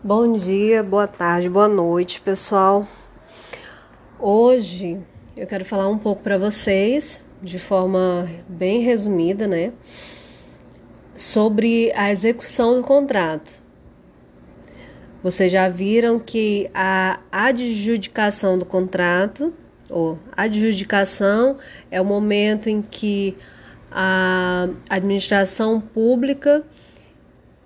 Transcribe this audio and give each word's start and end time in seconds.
Bom 0.00 0.34
dia, 0.34 0.80
boa 0.80 1.08
tarde, 1.08 1.48
boa 1.48 1.66
noite, 1.66 2.20
pessoal. 2.20 2.86
Hoje 4.16 4.96
eu 5.36 5.44
quero 5.44 5.64
falar 5.64 5.88
um 5.88 5.98
pouco 5.98 6.22
para 6.22 6.38
vocês, 6.38 7.20
de 7.42 7.58
forma 7.58 8.30
bem 8.48 8.80
resumida, 8.80 9.48
né, 9.48 9.72
sobre 11.16 11.90
a 11.96 12.12
execução 12.12 12.76
do 12.76 12.82
contrato. 12.82 13.50
Vocês 15.20 15.50
já 15.50 15.68
viram 15.68 16.20
que 16.20 16.70
a 16.72 17.18
adjudicação 17.32 18.56
do 18.56 18.64
contrato, 18.64 19.52
ou 19.90 20.16
adjudicação, 20.30 21.58
é 21.90 22.00
o 22.00 22.04
momento 22.04 22.70
em 22.70 22.82
que 22.82 23.36
a 23.90 24.68
administração 24.88 25.80
pública 25.80 26.64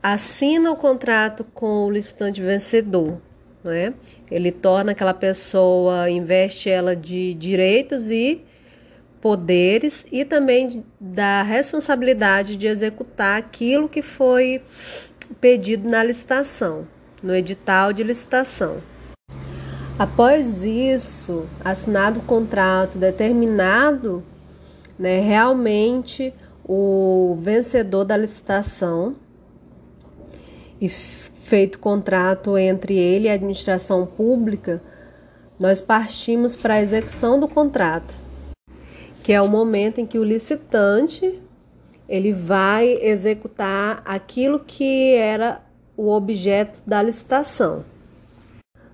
assina 0.02 0.72
o 0.72 0.76
contrato 0.76 1.44
com 1.54 1.86
o 1.86 1.90
licitante 1.90 2.42
vencedor. 2.42 3.20
Né? 3.62 3.94
Ele 4.30 4.50
torna 4.50 4.92
aquela 4.92 5.14
pessoa, 5.14 6.10
investe 6.10 6.68
ela 6.68 6.96
de 6.96 7.34
direitos 7.34 8.10
e 8.10 8.42
poderes 9.20 10.04
e 10.10 10.24
também 10.24 10.84
da 11.00 11.42
responsabilidade 11.42 12.56
de 12.56 12.66
executar 12.66 13.38
aquilo 13.38 13.88
que 13.88 14.02
foi 14.02 14.60
pedido 15.40 15.88
na 15.88 16.02
licitação, 16.02 16.88
no 17.22 17.32
edital 17.32 17.92
de 17.92 18.02
licitação. 18.02 18.78
Após 19.96 20.64
isso, 20.64 21.46
assinado 21.64 22.18
o 22.18 22.24
contrato 22.24 22.98
determinado, 22.98 24.24
né, 24.98 25.20
realmente 25.20 26.34
o 26.64 27.38
vencedor 27.40 28.04
da 28.04 28.16
licitação 28.16 29.14
e 30.82 30.88
feito 30.88 31.78
contrato 31.78 32.58
entre 32.58 32.98
ele 32.98 33.26
e 33.26 33.30
a 33.30 33.34
administração 33.34 34.04
pública, 34.04 34.82
nós 35.58 35.80
partimos 35.80 36.54
para 36.56 36.74
a 36.74 36.82
execução 36.82 37.38
do 37.38 37.46
contrato, 37.46 38.12
que 39.22 39.32
é 39.32 39.40
o 39.40 39.46
momento 39.46 40.00
em 40.00 40.06
que 40.06 40.18
o 40.18 40.24
licitante 40.24 41.40
ele 42.08 42.32
vai 42.32 42.98
executar 43.00 44.02
aquilo 44.04 44.58
que 44.58 45.14
era 45.14 45.60
o 45.96 46.10
objeto 46.10 46.80
da 46.84 47.00
licitação. 47.00 47.84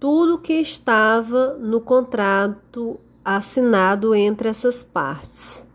tudo 0.00 0.38
que 0.38 0.54
estava 0.54 1.52
no 1.60 1.82
contrato 1.82 2.98
assinado 3.22 4.14
entre 4.14 4.48
essas 4.48 4.82
partes. 4.82 5.66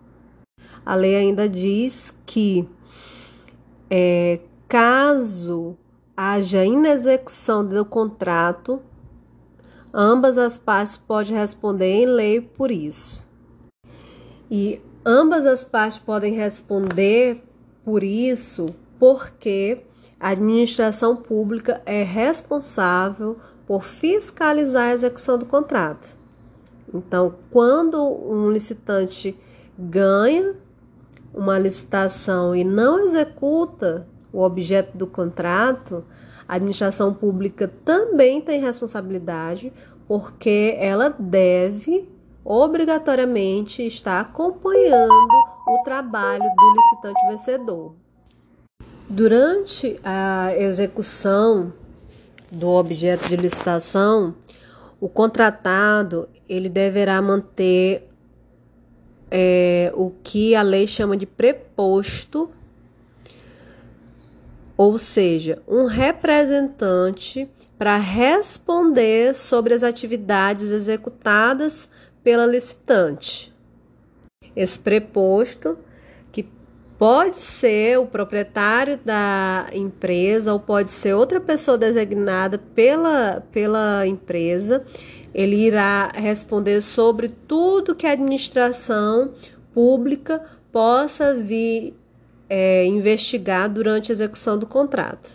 A 0.83 0.95
lei 0.95 1.15
ainda 1.15 1.47
diz 1.47 2.11
que, 2.25 2.67
é, 3.91 4.39
caso 4.67 5.77
haja 6.17 6.65
inexecução 6.65 7.63
do 7.63 7.85
contrato, 7.85 8.81
Ambas 9.93 10.37
as 10.37 10.57
partes 10.57 10.97
podem 10.97 11.35
responder 11.35 12.03
em 12.03 12.05
lei 12.05 12.41
por 12.41 12.71
isso. 12.71 13.27
E 14.49 14.81
ambas 15.05 15.45
as 15.45 15.63
partes 15.63 15.97
podem 15.99 16.33
responder 16.33 17.43
por 17.83 18.03
isso 18.03 18.67
porque 18.99 19.81
a 20.19 20.29
administração 20.29 21.15
pública 21.15 21.81
é 21.85 22.03
responsável 22.03 23.37
por 23.65 23.83
fiscalizar 23.83 24.89
a 24.89 24.93
execução 24.93 25.37
do 25.37 25.45
contrato. 25.45 26.17
Então, 26.93 27.35
quando 27.49 28.01
um 28.01 28.51
licitante 28.51 29.37
ganha 29.77 30.55
uma 31.33 31.57
licitação 31.57 32.55
e 32.55 32.63
não 32.63 32.99
executa 32.99 34.07
o 34.31 34.41
objeto 34.41 34.97
do 34.97 35.07
contrato, 35.07 36.03
a 36.51 36.55
administração 36.55 37.13
pública 37.13 37.71
também 37.85 38.41
tem 38.41 38.59
responsabilidade, 38.59 39.71
porque 40.05 40.75
ela 40.77 41.07
deve 41.17 42.09
obrigatoriamente 42.43 43.87
estar 43.87 44.19
acompanhando 44.19 45.31
o 45.65 45.81
trabalho 45.81 46.43
do 46.43 46.75
licitante 46.75 47.27
vencedor. 47.29 47.95
Durante 49.07 49.97
a 50.03 50.53
execução 50.57 51.71
do 52.51 52.67
objeto 52.67 53.29
de 53.29 53.37
licitação, 53.37 54.35
o 54.99 55.07
contratado 55.07 56.27
ele 56.49 56.67
deverá 56.67 57.21
manter 57.21 58.09
é, 59.31 59.89
o 59.95 60.11
que 60.21 60.53
a 60.53 60.61
lei 60.61 60.85
chama 60.85 61.15
de 61.15 61.25
preposto 61.25 62.51
ou 64.77 64.97
seja, 64.97 65.61
um 65.67 65.85
representante 65.85 67.49
para 67.77 67.97
responder 67.97 69.33
sobre 69.33 69.73
as 69.73 69.83
atividades 69.83 70.71
executadas 70.71 71.89
pela 72.23 72.45
licitante. 72.45 73.51
Esse 74.55 74.77
preposto, 74.77 75.77
que 76.31 76.47
pode 76.97 77.37
ser 77.37 77.97
o 77.97 78.05
proprietário 78.05 78.99
da 79.03 79.67
empresa 79.73 80.53
ou 80.53 80.59
pode 80.59 80.91
ser 80.91 81.13
outra 81.13 81.39
pessoa 81.39 81.77
designada 81.77 82.57
pela, 82.57 83.43
pela 83.51 84.05
empresa, 84.05 84.83
ele 85.33 85.55
irá 85.55 86.09
responder 86.13 86.81
sobre 86.81 87.29
tudo 87.29 87.95
que 87.95 88.05
a 88.05 88.11
administração 88.11 89.31
pública 89.73 90.43
possa 90.71 91.33
vir 91.33 91.95
é, 92.53 92.85
investigar 92.85 93.69
durante 93.69 94.11
a 94.11 94.13
execução 94.13 94.57
do 94.57 94.67
contrato. 94.67 95.29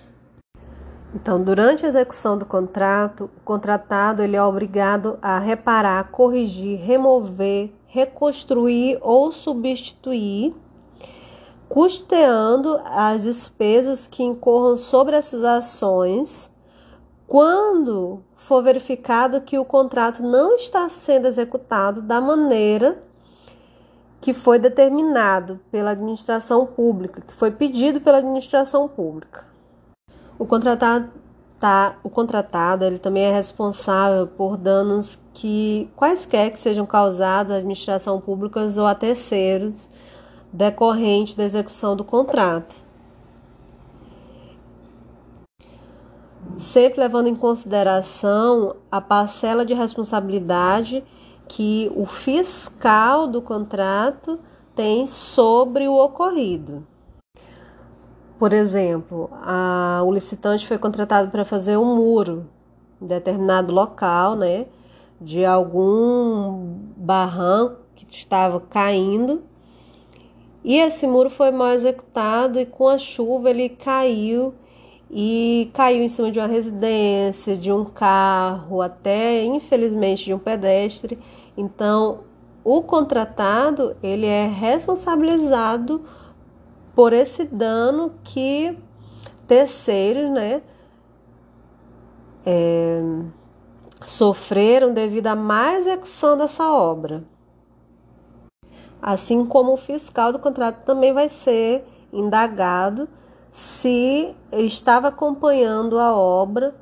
Então, 1.15 1.43
durante 1.43 1.87
a 1.87 1.89
execução 1.89 2.37
do 2.37 2.45
contrato, 2.45 3.31
o 3.39 3.41
contratado 3.41 4.23
ele 4.23 4.37
é 4.37 4.43
obrigado 4.43 5.19
a 5.23 5.39
reparar, 5.39 6.11
corrigir, 6.11 6.79
remover, 6.79 7.73
reconstruir 7.87 8.99
ou 9.01 9.33
substituir, 9.33 10.55
custeando 11.71 12.79
as 12.85 13.23
despesas 13.23 14.07
que 14.07 14.23
incorram 14.23 14.77
sobre 14.77 15.17
essas 15.17 15.43
ações, 15.43 16.51
quando 17.27 18.23
for 18.35 18.63
verificado 18.63 19.41
que 19.41 19.59
o 19.59 19.65
contrato 19.65 20.23
não 20.23 20.55
está 20.57 20.87
sendo 20.91 21.27
executado 21.27 22.03
da 22.03 22.21
maneira 22.21 23.03
que 24.27 24.33
foi 24.33 24.59
determinado 24.59 25.61
pela 25.71 25.93
administração 25.93 26.67
pública, 26.67 27.21
que 27.21 27.33
foi 27.33 27.53
pedido 27.53 28.01
pela 28.01 28.19
administração 28.19 28.89
pública. 28.89 29.47
O 30.37 30.45
contratado, 30.45 31.13
tá, 31.61 31.97
o 32.03 32.11
contratado 32.11 32.85
ele 32.85 32.99
também 32.99 33.23
é 33.23 33.33
responsável 33.33 34.27
por 34.27 34.57
danos 34.57 35.17
que 35.33 35.89
quaisquer 35.95 36.51
que 36.51 36.59
sejam 36.59 36.85
causados 36.85 37.53
à 37.53 37.59
administração 37.59 38.21
pública 38.21 38.69
ou 38.77 38.85
a 38.85 38.97
terceiros 38.97 39.89
decorrente 40.53 41.37
da 41.37 41.45
execução 41.45 41.95
do 41.95 42.03
contrato. 42.03 42.75
Sempre 46.57 46.99
levando 46.99 47.29
em 47.29 47.37
consideração 47.37 48.75
a 48.91 49.01
parcela 49.01 49.65
de 49.65 49.73
responsabilidade 49.73 51.05
que 51.49 51.91
o 51.95 52.07
fiscal 52.07 53.27
do 53.27 53.41
contrato 53.41 54.39
tem 54.75 55.07
sobre 55.07 55.89
o 55.89 55.95
ocorrido. 55.95 56.87
Por 58.39 58.53
exemplo, 58.53 59.31
a, 59.33 60.03
o 60.05 60.13
licitante 60.13 60.67
foi 60.67 60.77
contratado 60.77 61.31
para 61.31 61.45
fazer 61.45 61.79
um 61.79 61.97
muro 61.97 62.47
em 63.01 63.07
determinado 63.07 63.73
local, 63.73 64.37
né, 64.37 64.67
de 65.21 65.45
algum 65.45 66.77
barranco 66.97 67.77
que 67.95 68.07
estava 68.11 68.61
caindo. 68.61 69.43
E 70.63 70.77
esse 70.79 71.07
muro 71.07 71.31
foi 71.31 71.51
mal 71.51 71.69
executado 71.69 72.59
e 72.59 72.67
com 72.67 72.89
a 72.89 72.99
chuva 72.99 73.51
ele 73.51 73.71
caiu 73.71 74.55
e 75.11 75.71
caiu 75.73 76.03
em 76.03 76.09
cima 76.09 76.31
de 76.31 76.39
uma 76.39 76.49
residência, 76.49 77.57
de 77.57 77.71
um 77.71 77.85
carro, 77.85 78.83
até 78.83 79.45
infelizmente 79.45 80.25
de 80.25 80.35
um 80.35 80.39
pedestre. 80.39 81.19
Então, 81.57 82.21
o 82.65 82.83
contratado 82.83 83.97
ele 84.03 84.27
é 84.27 84.47
responsabilizado 84.47 86.03
por 86.95 87.13
esse 87.13 87.45
dano 87.45 88.13
que 88.25 88.77
terceiros, 89.47 90.31
né, 90.31 90.63
é, 92.45 93.01
sofreram 94.05 94.93
devido 94.93 95.29
à 95.29 95.37
má 95.37 95.75
execução 95.75 96.37
dessa 96.37 96.73
obra. 96.73 97.25
Assim 99.01 99.47
como 99.47 99.73
o 99.73 99.77
fiscal 99.77 100.33
do 100.33 100.39
contrato 100.39 100.85
também 100.85 101.13
vai 101.13 101.29
ser 101.29 101.85
indagado 102.13 103.09
se 103.57 104.37
estava 104.53 105.09
acompanhando 105.09 105.99
a 105.99 106.15
obra, 106.15 106.75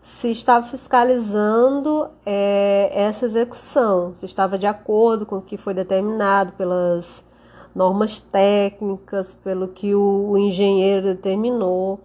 se 0.00 0.28
estava 0.28 0.66
fiscalizando 0.66 2.10
é, 2.26 2.90
essa 2.92 3.26
execução, 3.26 4.12
se 4.12 4.26
estava 4.26 4.58
de 4.58 4.66
acordo 4.66 5.24
com 5.24 5.36
o 5.36 5.40
que 5.40 5.56
foi 5.56 5.72
determinado 5.72 6.52
pelas 6.54 7.24
normas 7.72 8.18
técnicas, 8.18 9.34
pelo 9.34 9.68
que 9.68 9.94
o, 9.94 10.30
o 10.30 10.36
engenheiro 10.36 11.04
determinou. 11.04 12.00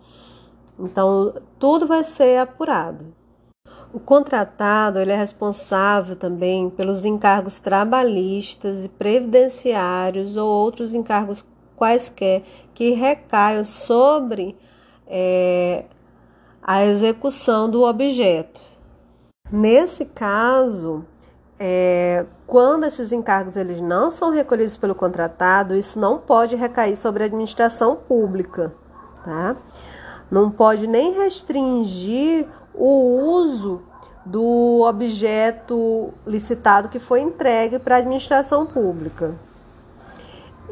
Então, 0.78 1.34
tudo 1.58 1.88
vai 1.88 2.04
ser 2.04 2.38
apurado. 2.42 3.04
O 3.92 4.00
contratado 4.00 5.00
ele 5.00 5.12
é 5.12 5.18
responsável 5.18 6.16
também 6.16 6.70
pelos 6.70 7.04
encargos 7.06 7.60
trabalhistas 7.60 8.86
e 8.86 8.90
previdenciários 8.90 10.38
ou 10.38 10.48
outros 10.48 10.94
encargos 10.94 11.44
quaisquer 11.82 12.44
que 12.76 12.92
recaiam 12.92 13.64
sobre 13.64 14.56
é, 15.08 15.86
a 16.62 16.86
execução 16.86 17.68
do 17.68 17.82
objeto. 17.82 18.62
Nesse 19.52 20.06
caso, 20.06 21.04
é, 21.60 22.28
quando 22.46 22.84
esses 22.84 23.12
encargos 23.12 23.58
eles 23.58 23.82
não 23.82 24.12
são 24.12 24.30
recolhidos 24.30 24.78
pelo 24.78 24.94
contratado, 24.94 25.76
isso 25.76 26.00
não 26.00 26.20
pode 26.20 26.56
recair 26.56 26.96
sobre 26.96 27.24
a 27.24 27.26
administração 27.26 27.96
pública, 27.96 28.76
tá? 29.24 29.56
Não 30.30 30.52
pode 30.52 30.86
nem 30.86 31.14
restringir 31.14 32.48
o 32.76 33.20
uso 33.42 33.82
do 34.24 34.82
objeto 34.88 36.14
licitado 36.28 36.90
que 36.90 37.00
foi 37.00 37.22
entregue 37.22 37.80
para 37.80 37.96
a 37.96 37.98
administração 37.98 38.68
pública. 38.68 39.36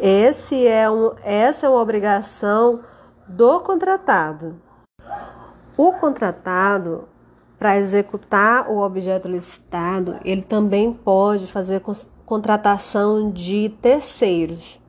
Esse 0.02 0.66
é 0.66 0.90
um, 0.90 1.12
essa 1.24 1.66
é 1.66 1.70
uma 1.70 1.82
obrigação 1.82 2.80
do 3.28 3.60
contratado. 3.60 4.56
O 5.76 5.92
contratado, 5.94 7.10
para 7.58 7.78
executar 7.78 8.70
o 8.70 8.80
objeto 8.80 9.28
licitado, 9.28 10.18
ele 10.24 10.42
também 10.42 10.94
pode 10.94 11.48
fazer 11.48 11.82
contratação 12.26 13.30
de 13.30 13.76
terceiros. 13.82 14.80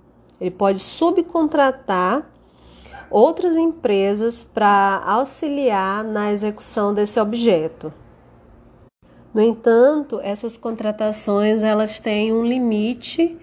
Ele 0.41 0.53
pode 0.53 0.79
subcontratar 0.79 2.25
outras 3.11 3.57
empresas 3.57 4.45
para 4.45 5.03
auxiliar 5.05 6.05
na 6.05 6.33
execução 6.33 6.95
desse 6.95 7.19
objeto. 7.19 7.93
No 9.35 9.43
entanto, 9.43 10.21
essas 10.23 10.57
contratações 10.57 11.63
elas 11.63 11.99
têm 11.99 12.33
um 12.33 12.45
limite 12.45 13.37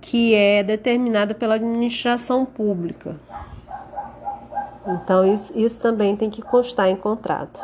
que 0.00 0.34
é 0.34 0.62
determinado 0.62 1.34
pela 1.34 1.54
administração 1.54 2.44
pública. 2.44 3.16
Então, 4.86 5.30
isso, 5.30 5.52
isso 5.58 5.80
também 5.80 6.16
tem 6.16 6.30
que 6.30 6.40
constar 6.40 6.88
em 6.88 6.96
contrato. 6.96 7.60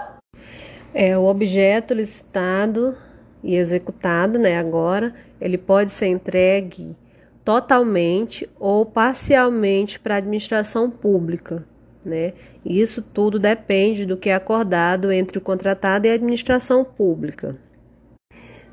É, 0.92 1.16
o 1.16 1.24
objeto 1.24 1.94
licitado 1.94 2.94
e 3.42 3.56
executado, 3.56 4.38
né, 4.38 4.58
agora, 4.58 5.14
ele 5.40 5.58
pode 5.58 5.90
ser 5.90 6.06
entregue 6.06 6.96
totalmente 7.44 8.48
ou 8.58 8.86
parcialmente 8.86 10.00
para 10.00 10.14
a 10.14 10.18
administração 10.18 10.90
pública. 10.90 11.66
Né? 12.04 12.32
Isso 12.64 13.02
tudo 13.02 13.38
depende 13.38 14.04
do 14.04 14.16
que 14.16 14.30
é 14.30 14.34
acordado 14.34 15.10
entre 15.10 15.38
o 15.38 15.40
contratado 15.40 16.06
e 16.06 16.10
a 16.10 16.14
administração 16.14 16.84
pública. 16.84 17.56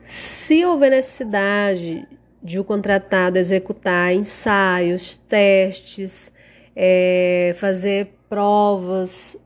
Se 0.03 0.65
houver 0.65 0.91
necessidade 0.91 2.07
de 2.43 2.59
o 2.59 2.63
contratado 2.63 3.37
executar 3.37 4.13
ensaios, 4.13 5.15
testes, 5.27 6.31
é, 6.75 7.55
fazer 7.59 8.17
provas 8.27 9.37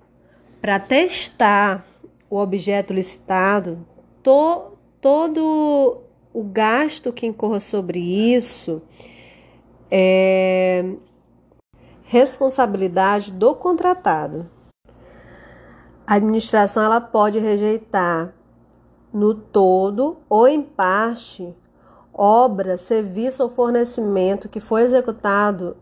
para 0.62 0.80
testar 0.80 1.86
o 2.30 2.38
objeto 2.38 2.94
licitado, 2.94 3.86
to, 4.24 4.78
todo 5.02 6.02
o 6.34 6.44
gasto 6.44 7.14
que 7.14 7.26
incorra 7.26 7.60
sobre 7.60 8.00
isso 8.00 8.82
é 9.92 10.84
responsabilidade 12.04 13.32
do 13.32 13.56
contratado. 13.56 14.50
A 16.08 16.16
administração 16.16 16.84
ela 16.84 17.02
pode 17.02 17.40
rejeitar 17.40 18.34
no 19.12 19.34
todo 19.34 20.18
ou 20.30 20.48
em 20.48 20.62
parte 20.62 21.56
obra, 22.16 22.78
serviço 22.78 23.44
ou 23.44 23.50
fornecimento 23.50 24.50
que 24.50 24.60
foi 24.60 24.84
executado 24.84 25.78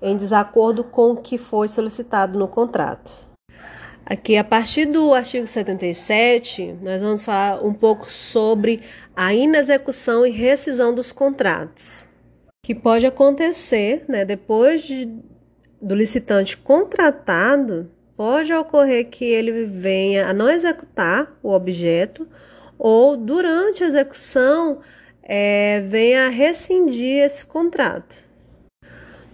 em 0.00 0.16
desacordo 0.16 0.82
com 0.82 1.12
o 1.12 1.16
que 1.16 1.38
foi 1.38 1.68
solicitado 1.68 2.38
no 2.38 2.48
contrato. 2.48 3.26
Aqui, 4.04 4.36
a 4.36 4.44
partir 4.44 4.86
do 4.86 5.14
artigo 5.14 5.46
77, 5.46 6.78
nós 6.82 7.00
vamos 7.00 7.24
falar 7.24 7.64
um 7.64 7.72
pouco 7.72 8.10
sobre 8.10 8.82
a 9.14 9.32
inexecução 9.32 10.26
e 10.26 10.30
rescisão 10.30 10.94
dos 10.94 11.12
contratos 11.12 12.06
que 12.64 12.74
pode 12.74 13.06
acontecer, 13.06 14.04
né, 14.08 14.24
depois 14.24 14.82
de, 14.82 15.06
do 15.80 15.94
licitante 15.94 16.56
contratado, 16.56 17.90
pode 18.16 18.52
ocorrer 18.54 19.10
que 19.10 19.24
ele 19.24 19.66
venha 19.66 20.28
a 20.28 20.32
não 20.32 20.48
executar 20.48 21.36
o 21.42 21.50
objeto 21.50 22.26
ou 22.78 23.18
durante 23.18 23.84
a 23.84 23.86
execução 23.86 24.80
é, 25.26 25.80
venha 25.80 26.28
rescindir 26.28 27.24
esse 27.24 27.46
contrato. 27.46 28.16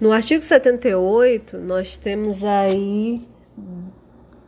No 0.00 0.12
artigo 0.12 0.42
78, 0.42 1.58
nós 1.58 1.96
temos 1.96 2.44
aí 2.44 3.28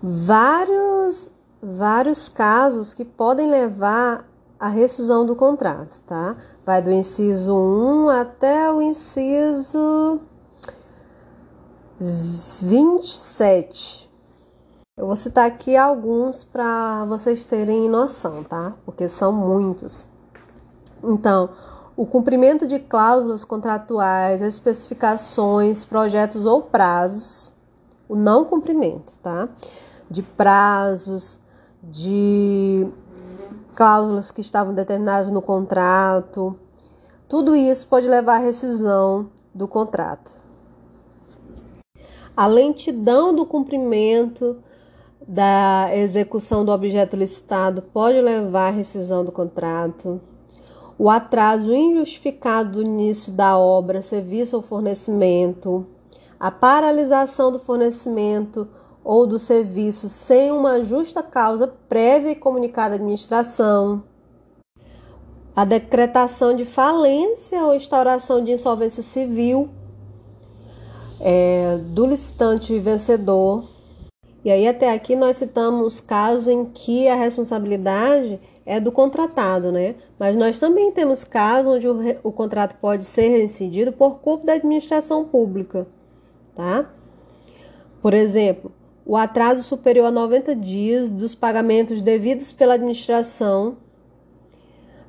vários, 0.00 1.28
vários 1.60 2.28
casos 2.28 2.94
que 2.94 3.04
podem 3.04 3.50
levar 3.50 4.24
à 4.58 4.68
rescisão 4.68 5.26
do 5.26 5.34
contrato, 5.34 6.00
tá? 6.06 6.36
Vai 6.64 6.80
do 6.80 6.92
inciso 6.92 7.52
1 7.52 8.08
até 8.08 8.72
o 8.72 8.80
inciso 8.80 10.20
27. 12.00 14.08
Eu 14.96 15.06
vou 15.06 15.16
citar 15.16 15.46
aqui 15.46 15.76
alguns 15.76 16.44
para 16.44 17.04
vocês 17.06 17.44
terem 17.44 17.88
noção, 17.88 18.44
tá? 18.44 18.74
Porque 18.86 19.08
são 19.08 19.32
muitos. 19.32 20.06
Então, 21.02 21.50
o 21.96 22.06
cumprimento 22.06 22.66
de 22.66 22.78
cláusulas 22.78 23.44
contratuais, 23.44 24.40
especificações, 24.40 25.84
projetos 25.84 26.46
ou 26.46 26.62
prazos, 26.62 27.52
o 28.08 28.16
não 28.16 28.44
cumprimento, 28.44 29.12
tá? 29.22 29.48
De 30.10 30.22
prazos, 30.22 31.40
de 31.82 32.86
cláusulas 33.74 34.30
que 34.30 34.40
estavam 34.40 34.74
determinadas 34.74 35.30
no 35.30 35.42
contrato. 35.42 36.58
Tudo 37.28 37.56
isso 37.56 37.86
pode 37.86 38.06
levar 38.08 38.36
à 38.36 38.38
rescisão 38.38 39.30
do 39.54 39.66
contrato. 39.66 40.40
A 42.36 42.46
lentidão 42.46 43.34
do 43.34 43.44
cumprimento 43.44 44.56
da 45.26 45.90
execução 45.94 46.64
do 46.64 46.72
objeto 46.72 47.16
licitado 47.16 47.82
pode 47.82 48.20
levar 48.20 48.68
à 48.68 48.70
rescisão 48.70 49.24
do 49.24 49.30
contrato. 49.30 50.20
O 50.98 51.08
atraso 51.10 51.72
injustificado 51.72 52.72
do 52.72 52.82
início 52.82 53.32
da 53.32 53.58
obra, 53.58 54.02
serviço 54.02 54.56
ou 54.56 54.62
fornecimento, 54.62 55.86
a 56.38 56.50
paralisação 56.50 57.50
do 57.50 57.58
fornecimento 57.58 58.68
ou 59.04 59.26
do 59.26 59.38
serviço 59.38 60.08
sem 60.08 60.50
uma 60.50 60.82
justa 60.82 61.22
causa 61.22 61.66
prévia 61.66 62.30
e 62.30 62.36
comunicada 62.36 62.94
à 62.94 62.96
administração, 62.96 64.02
a 65.54 65.64
decretação 65.64 66.54
de 66.56 66.64
falência 66.64 67.62
ou 67.64 67.74
instauração 67.74 68.42
de 68.42 68.52
insolvência 68.52 69.02
civil 69.02 69.68
é, 71.20 71.78
do 71.78 72.06
licitante 72.06 72.78
vencedor. 72.78 73.64
E 74.44 74.50
aí, 74.50 74.66
até 74.66 74.92
aqui, 74.92 75.14
nós 75.14 75.36
citamos 75.36 76.00
casos 76.00 76.48
em 76.48 76.64
que 76.64 77.06
a 77.06 77.14
responsabilidade 77.14 78.40
é 78.64 78.78
do 78.78 78.92
contratado, 78.92 79.72
né? 79.72 79.96
Mas 80.18 80.36
nós 80.36 80.58
também 80.58 80.92
temos 80.92 81.24
casos 81.24 81.74
onde 81.74 81.88
o, 81.88 81.98
o 82.22 82.32
contrato 82.32 82.76
pode 82.80 83.04
ser 83.04 83.28
rescindido 83.28 83.92
por 83.92 84.20
culpa 84.20 84.46
da 84.46 84.52
administração 84.54 85.24
pública, 85.24 85.86
tá? 86.54 86.90
Por 88.00 88.14
exemplo, 88.14 88.72
o 89.04 89.16
atraso 89.16 89.62
superior 89.62 90.06
a 90.06 90.10
90 90.10 90.54
dias 90.56 91.10
dos 91.10 91.34
pagamentos 91.34 92.02
devidos 92.02 92.52
pela 92.52 92.74
administração 92.74 93.76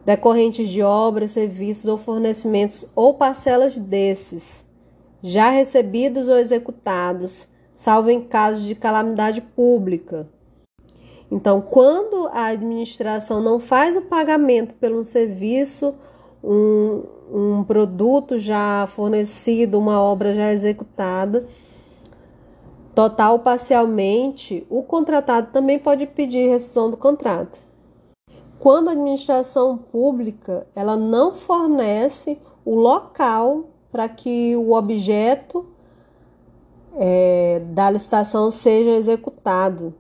decorrentes 0.06 0.68
de 0.70 0.82
obras, 0.82 1.32
serviços 1.32 1.88
ou 1.88 1.98
fornecimentos 1.98 2.86
ou 2.96 3.14
parcelas 3.14 3.78
desses 3.78 4.66
já 5.22 5.50
recebidos 5.50 6.28
ou 6.28 6.38
executados, 6.38 7.48
salvo 7.74 8.10
em 8.10 8.22
casos 8.22 8.66
de 8.66 8.76
calamidade 8.76 9.40
pública. 9.40 10.28
Então, 11.34 11.62
quando 11.62 12.28
a 12.32 12.46
administração 12.50 13.42
não 13.42 13.60
faz 13.60 13.98
o 13.98 14.04
pagamento 14.04 14.76
pelo 14.76 15.04
serviço, 15.04 15.96
um, 16.44 17.02
um 17.34 17.64
produto 17.64 18.38
já 18.38 18.86
fornecido, 18.86 19.80
uma 19.80 20.00
obra 20.00 20.36
já 20.36 20.52
executada, 20.52 21.48
total 22.94 23.34
ou 23.34 23.40
parcialmente, 23.40 24.64
o 24.70 24.84
contratado 24.84 25.48
também 25.52 25.80
pode 25.80 26.06
pedir 26.06 26.50
rescisão 26.50 26.92
do 26.92 26.98
contrato. 26.98 27.58
Quando 28.60 28.90
a 28.90 28.92
administração 28.92 29.76
pública 29.76 30.68
ela 30.76 30.96
não 30.96 31.34
fornece 31.34 32.38
o 32.64 32.76
local 32.76 33.72
para 33.92 34.08
que 34.08 34.56
o 34.56 34.74
objeto 34.74 35.66
é, 36.96 37.60
da 37.72 37.90
licitação 37.90 38.52
seja 38.52 38.92
executado. 38.92 39.96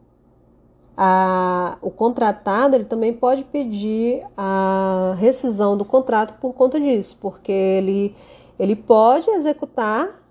A, 0.95 1.77
o 1.81 1.89
contratado 1.89 2.75
ele 2.75 2.85
também 2.85 3.11
pode 3.11 3.43
pedir 3.45 4.23
a 4.37 5.15
rescisão 5.17 5.75
do 5.75 5.83
contrato 5.83 6.35
por 6.39 6.53
conta 6.53 6.79
disso, 6.79 7.17
porque 7.19 7.51
ele, 7.51 8.15
ele 8.59 8.75
pode 8.75 9.29
executar 9.31 10.23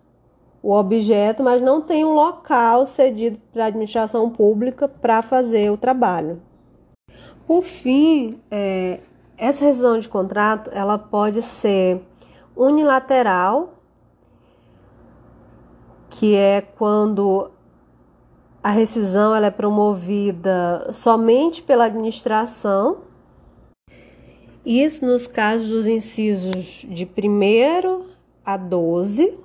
o 0.63 0.73
objeto, 0.73 1.43
mas 1.43 1.61
não 1.61 1.81
tem 1.81 2.05
um 2.05 2.15
local 2.15 2.87
cedido 2.87 3.41
para 3.53 3.65
a 3.65 3.67
administração 3.67 4.31
pública 4.31 4.87
para 4.87 5.21
fazer 5.21 5.71
o 5.73 5.77
trabalho. 5.77 6.41
Por 7.47 7.65
fim, 7.65 8.41
é, 8.49 9.01
essa 9.37 9.65
rescisão 9.65 9.99
de 9.99 10.09
contrato 10.09 10.71
ela 10.73 10.97
pode 10.97 11.43
ser 11.43 12.01
unilateral, 12.57 13.75
que 16.09 16.37
é 16.37 16.61
quando 16.61 17.51
a 18.63 18.71
rescisão 18.71 19.35
ela 19.35 19.47
é 19.47 19.51
promovida 19.51 20.89
somente 20.93 21.63
pela 21.63 21.87
administração. 21.87 22.99
Isso 24.65 25.05
nos 25.05 25.27
casos 25.27 25.69
dos 25.69 25.85
incisos 25.87 26.87
de 26.89 27.05
1 27.05 28.05
a 28.45 28.57
12 28.57 29.37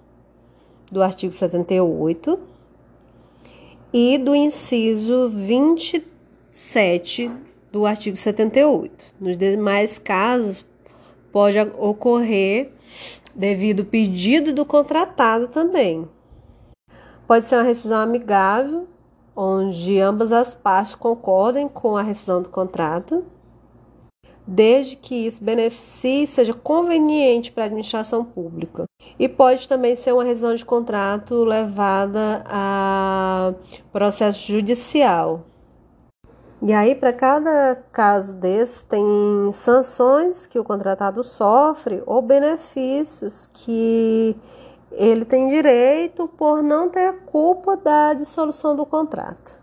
do 0.91 1.01
artigo 1.01 1.33
78 1.33 2.39
e 3.91 4.19
do 4.19 4.36
inciso 4.36 5.27
27 5.29 7.31
do 7.71 7.88
artigo 7.88 8.15
78. 8.15 9.15
Nos 9.19 9.36
demais 9.38 9.97
casos, 9.97 10.63
pode 11.31 11.57
ocorrer 11.59 12.71
devido 13.33 13.79
ao 13.79 13.88
pedido 13.88 14.53
do 14.53 14.63
contratado 14.63 15.47
também. 15.47 16.07
Pode 17.27 17.45
ser 17.45 17.55
uma 17.55 17.63
rescisão 17.63 18.00
amigável, 18.00 18.88
onde 19.38 20.00
ambas 20.00 20.32
as 20.32 20.56
partes 20.56 20.96
concordem 20.96 21.67
com 21.67 21.96
a 21.96 22.01
rescisão 22.01 22.41
do 22.41 22.50
contrato 22.50 23.24
desde 24.48 24.96
que 24.96 25.27
isso 25.27 25.44
beneficie 25.44 26.24
e 26.24 26.27
seja 26.27 26.53
conveniente 26.53 27.51
para 27.51 27.63
a 27.63 27.65
administração 27.65 28.24
pública. 28.24 28.86
E 29.20 29.27
pode 29.27 29.67
também 29.67 29.96
ser 29.96 30.13
uma 30.13 30.24
rescisão 30.24 30.56
de 30.56 30.63
contrato 30.63 31.44
levada 31.44 32.44
a 32.48 33.53
processo 33.91 34.48
judicial. 34.48 35.44
E 36.62 36.74
aí, 36.74 36.96
para 36.96 37.13
cada 37.13 37.75
caso 37.91 38.34
desse, 38.34 38.84
tem 38.86 39.03
sanções 39.51 40.48
que 40.48 40.58
o 40.58 40.63
contratado 40.63 41.24
sofre 41.24 42.01
ou 42.06 42.20
benefícios 42.22 43.48
que 43.53 44.36
ele 44.91 45.25
tem 45.25 45.50
direito 45.50 46.27
por 46.27 46.63
não 46.63 46.89
ter 46.89 47.13
culpa 47.25 47.75
da 47.77 48.13
dissolução 48.13 48.75
do 48.75 48.86
contrato. 48.86 49.58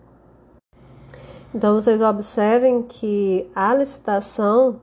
Então 1.54 1.74
vocês 1.74 2.02
observem 2.02 2.82
que 2.82 3.48
a 3.54 3.74
licitação 3.74 4.80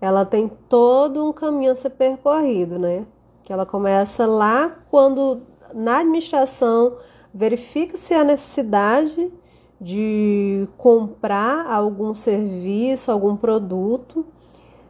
ela 0.00 0.24
tem 0.24 0.50
todo 0.68 1.26
um 1.26 1.32
caminho 1.32 1.72
a 1.72 1.74
ser 1.74 1.90
percorrido, 1.90 2.78
né? 2.78 3.06
Que 3.42 3.52
ela 3.52 3.66
começa 3.66 4.26
lá 4.26 4.76
quando 4.90 5.42
na 5.74 5.98
administração 5.98 6.96
verifica-se 7.32 8.12
a 8.14 8.24
necessidade 8.24 9.32
de 9.80 10.68
comprar 10.76 11.66
algum 11.70 12.12
serviço, 12.12 13.10
algum 13.10 13.34
produto, 13.34 14.26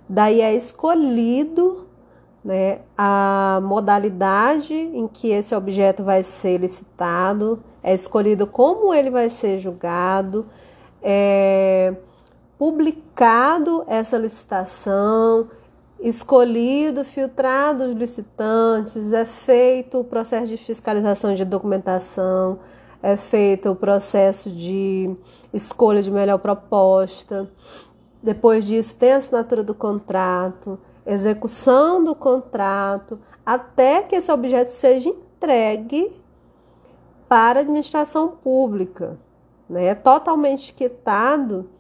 daí 0.09 0.41
é 0.41 0.55
escolhido 0.55 1.87
né, 2.45 2.81
a 2.97 3.61
modalidade 3.63 4.75
em 4.75 5.07
que 5.07 5.29
esse 5.29 5.55
objeto 5.55 6.03
vai 6.03 6.23
ser 6.23 6.59
licitado, 6.59 7.63
é 7.83 7.93
escolhido 7.93 8.47
como 8.47 8.95
ele 8.95 9.11
vai 9.11 9.29
ser 9.29 9.59
julgado, 9.59 10.47
é, 11.03 11.95
publicado 12.59 13.85
essa 13.87 14.17
licitação, 14.19 15.49
escolhido, 16.01 17.05
filtrado 17.05 17.85
os 17.85 17.93
licitantes, 17.95 19.13
é 19.13 19.25
feito 19.25 20.01
o 20.01 20.05
processo 20.05 20.47
de 20.47 20.57
fiscalização 20.57 21.35
de 21.35 21.45
documentação, 21.45 22.59
é 23.03 23.17
feito 23.17 23.71
o 23.71 23.77
processo 23.77 24.51
de 24.51 25.15
escolha 25.53 26.03
de 26.03 26.11
melhor 26.11 26.39
proposta. 26.39 27.51
Depois 28.23 28.65
disso, 28.65 28.95
tem 28.97 29.13
a 29.13 29.17
assinatura 29.17 29.63
do 29.63 29.75
contrato, 29.75 30.79
execução 31.13 32.03
do 32.03 32.15
contrato, 32.15 33.19
até 33.45 34.03
que 34.03 34.17
esse 34.17 34.31
objeto 34.31 34.71
seja 34.71 35.09
entregue 35.09 36.21
para 37.29 37.61
a 37.61 37.63
administração 37.63 38.29
pública 38.29 39.19
né, 39.71 39.87
é 39.87 39.95
totalmente 39.95 40.75
quitado 40.75 41.71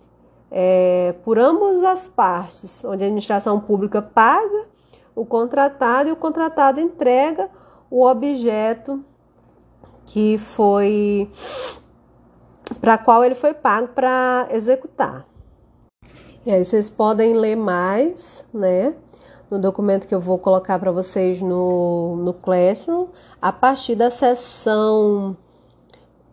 é, 0.51 1.15
por 1.25 1.39
ambas 1.39 1.83
as 1.83 2.07
partes, 2.07 2.85
onde 2.85 3.03
a 3.03 3.07
administração 3.07 3.59
pública 3.59 4.01
paga 4.01 4.67
o 5.15 5.27
contratado 5.27 6.09
e 6.09 6.13
o 6.13 6.17
contratado 6.17 6.81
entrega 6.81 7.51
o 7.91 8.07
objeto 8.07 9.05
que 10.07 10.39
foi 10.39 11.29
para 12.81 12.97
qual 12.97 13.25
ele 13.25 13.35
foi 13.35 13.53
pago 13.53 13.89
para 13.89 14.49
executar. 14.53 15.27
E 16.47 16.51
aí 16.51 16.65
vocês 16.65 16.89
podem 16.89 17.35
ler 17.35 17.57
mais, 17.57 18.47
né? 18.55 18.95
No 19.51 19.59
documento 19.59 20.07
que 20.07 20.15
eu 20.15 20.21
vou 20.21 20.39
colocar 20.39 20.79
para 20.79 20.93
vocês 20.93 21.43
no, 21.43 22.15
no 22.17 22.33
Classroom, 22.33 23.09
a 23.43 23.53
partir 23.53 23.97
da 23.97 24.11
seção 24.11 25.37